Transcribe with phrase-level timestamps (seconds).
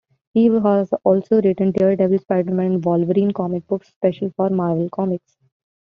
[0.33, 5.37] He has also written Daredevil, Spider-Man and Wolverine comicbook specials for Marvel Comics.